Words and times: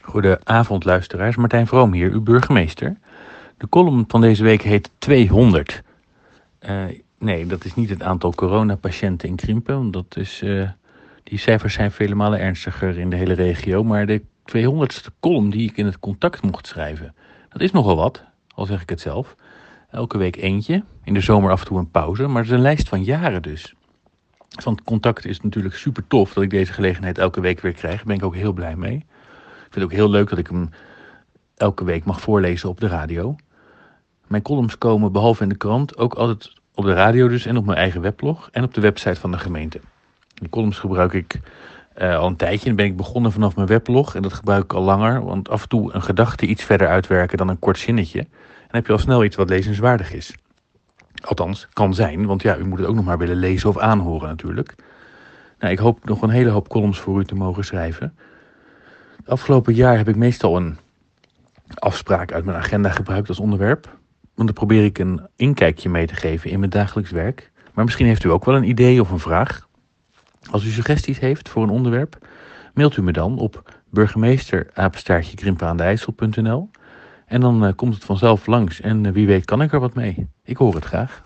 Goedenavond 0.00 0.84
luisteraars, 0.84 1.36
Martijn 1.36 1.66
Vroom 1.66 1.92
hier, 1.92 2.12
uw 2.12 2.22
burgemeester. 2.22 2.96
De 3.56 3.68
column 3.68 4.04
van 4.08 4.20
deze 4.20 4.42
week 4.42 4.62
heet 4.62 4.90
200. 4.98 5.82
Uh, 6.60 6.84
nee, 7.18 7.46
dat 7.46 7.64
is 7.64 7.74
niet 7.74 7.90
het 7.90 8.02
aantal 8.02 8.34
coronapatiënten 8.34 9.28
in 9.28 9.36
Krimpen, 9.36 9.90
dat 9.90 10.16
is, 10.16 10.42
uh, 10.42 10.68
die 11.22 11.38
cijfers 11.38 11.74
zijn 11.74 11.92
vele 11.92 12.14
malen 12.14 12.40
ernstiger 12.40 12.98
in 12.98 13.10
de 13.10 13.16
hele 13.16 13.34
regio. 13.34 13.84
Maar 13.84 14.06
de 14.06 14.22
200ste 14.44 15.18
column 15.20 15.50
die 15.50 15.70
ik 15.70 15.76
in 15.76 15.86
het 15.86 15.98
contact 15.98 16.42
mocht 16.42 16.66
schrijven, 16.66 17.14
dat 17.48 17.60
is 17.60 17.70
nogal 17.70 17.96
wat, 17.96 18.24
al 18.54 18.66
zeg 18.66 18.82
ik 18.82 18.88
het 18.88 19.00
zelf. 19.00 19.36
Elke 19.90 20.18
week 20.18 20.36
eentje, 20.36 20.84
in 21.04 21.14
de 21.14 21.20
zomer 21.20 21.50
af 21.50 21.60
en 21.60 21.66
toe 21.66 21.78
een 21.78 21.90
pauze, 21.90 22.26
maar 22.26 22.42
het 22.42 22.50
is 22.50 22.56
een 22.56 22.62
lijst 22.62 22.88
van 22.88 23.04
jaren 23.04 23.42
dus. 23.42 23.74
Van 24.48 24.78
contact 24.84 25.26
is 25.26 25.40
natuurlijk 25.40 25.74
super 25.74 26.06
tof 26.06 26.32
dat 26.32 26.44
ik 26.44 26.50
deze 26.50 26.72
gelegenheid 26.72 27.18
elke 27.18 27.40
week 27.40 27.60
weer 27.60 27.72
krijg. 27.72 27.96
Daar 27.96 28.06
ben 28.06 28.16
ik 28.16 28.24
ook 28.24 28.34
heel 28.34 28.52
blij 28.52 28.76
mee. 28.76 29.06
Vind 29.70 29.84
het 29.84 29.84
ook 29.84 29.98
heel 29.98 30.10
leuk 30.10 30.28
dat 30.28 30.38
ik 30.38 30.46
hem 30.46 30.70
elke 31.56 31.84
week 31.84 32.04
mag 32.04 32.20
voorlezen 32.20 32.68
op 32.68 32.80
de 32.80 32.86
radio. 32.86 33.36
Mijn 34.26 34.42
columns 34.42 34.78
komen 34.78 35.12
behalve 35.12 35.42
in 35.42 35.48
de 35.48 35.56
krant 35.56 35.96
ook 35.96 36.14
altijd 36.14 36.52
op 36.74 36.84
de 36.84 36.92
radio 36.92 37.28
dus 37.28 37.46
en 37.46 37.56
op 37.56 37.64
mijn 37.64 37.78
eigen 37.78 38.00
weblog 38.00 38.48
en 38.52 38.64
op 38.64 38.74
de 38.74 38.80
website 38.80 39.20
van 39.20 39.30
de 39.30 39.38
gemeente. 39.38 39.80
Die 40.34 40.48
columns 40.48 40.78
gebruik 40.78 41.12
ik 41.12 41.40
uh, 41.98 42.18
al 42.18 42.26
een 42.26 42.36
tijdje. 42.36 42.66
Dan 42.66 42.76
ben 42.76 42.84
ik 42.84 42.96
begonnen 42.96 43.32
vanaf 43.32 43.56
mijn 43.56 43.66
weblog 43.66 44.14
en 44.14 44.22
dat 44.22 44.32
gebruik 44.32 44.62
ik 44.62 44.72
al 44.72 44.82
langer. 44.82 45.24
Want 45.24 45.48
af 45.48 45.62
en 45.62 45.68
toe 45.68 45.94
een 45.94 46.02
gedachte 46.02 46.46
iets 46.46 46.64
verder 46.64 46.88
uitwerken 46.88 47.38
dan 47.38 47.48
een 47.48 47.58
kort 47.58 47.78
zinnetje. 47.78 48.18
En 48.18 48.76
heb 48.76 48.86
je 48.86 48.92
al 48.92 48.98
snel 48.98 49.24
iets 49.24 49.36
wat 49.36 49.48
lezenswaardig 49.48 50.12
is. 50.12 50.34
Althans, 51.24 51.68
kan 51.72 51.94
zijn, 51.94 52.26
want 52.26 52.42
ja, 52.42 52.56
u 52.56 52.64
moet 52.64 52.78
het 52.78 52.88
ook 52.88 52.94
nog 52.94 53.04
maar 53.04 53.18
willen 53.18 53.36
lezen 53.36 53.68
of 53.68 53.78
aanhoren 53.78 54.28
natuurlijk. 54.28 54.74
Nou, 55.58 55.72
ik 55.72 55.78
hoop 55.78 56.04
nog 56.04 56.22
een 56.22 56.30
hele 56.30 56.50
hoop 56.50 56.68
columns 56.68 56.98
voor 56.98 57.20
u 57.20 57.24
te 57.24 57.34
mogen 57.34 57.64
schrijven. 57.64 58.16
Afgelopen 59.24 59.74
jaar 59.74 59.96
heb 59.96 60.08
ik 60.08 60.16
meestal 60.16 60.56
een 60.56 60.78
afspraak 61.74 62.32
uit 62.32 62.44
mijn 62.44 62.56
agenda 62.56 62.90
gebruikt 62.90 63.28
als 63.28 63.40
onderwerp. 63.40 63.98
Want 64.34 64.48
dan 64.48 64.66
probeer 64.66 64.84
ik 64.84 64.98
een 64.98 65.20
inkijkje 65.36 65.88
mee 65.88 66.06
te 66.06 66.14
geven 66.14 66.50
in 66.50 66.58
mijn 66.58 66.70
dagelijks 66.70 67.10
werk. 67.10 67.50
Maar 67.74 67.84
misschien 67.84 68.06
heeft 68.06 68.24
u 68.24 68.30
ook 68.30 68.44
wel 68.44 68.56
een 68.56 68.68
idee 68.68 69.00
of 69.00 69.10
een 69.10 69.18
vraag. 69.18 69.68
Als 70.50 70.64
u 70.64 70.70
suggesties 70.70 71.18
heeft 71.18 71.48
voor 71.48 71.62
een 71.62 71.70
onderwerp, 71.70 72.26
mailt 72.74 72.96
u 72.96 73.02
me 73.02 73.12
dan 73.12 73.38
op 73.38 73.80
burgemeesterapenstaartje 73.90 75.36
En 77.26 77.40
dan 77.40 77.64
uh, 77.64 77.72
komt 77.76 77.94
het 77.94 78.04
vanzelf 78.04 78.46
langs 78.46 78.80
en 78.80 79.04
uh, 79.04 79.12
wie 79.12 79.26
weet 79.26 79.44
kan 79.44 79.62
ik 79.62 79.72
er 79.72 79.80
wat 79.80 79.94
mee. 79.94 80.28
Ik 80.44 80.56
hoor 80.56 80.74
het 80.74 80.84
graag. 80.84 81.22